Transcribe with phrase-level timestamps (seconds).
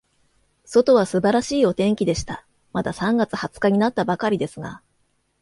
[0.65, 2.43] 外は素晴らしいお天気でした。
[2.73, 4.81] まだ三月二十日になったばかりですが、